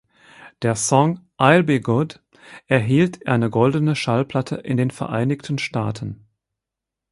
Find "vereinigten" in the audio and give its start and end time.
4.89-5.59